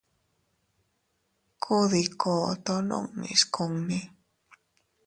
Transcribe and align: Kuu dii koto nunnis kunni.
Kuu 1.63 1.83
dii 1.91 2.07
koto 2.21 2.75
nunnis 2.89 3.41
kunni. 3.55 3.99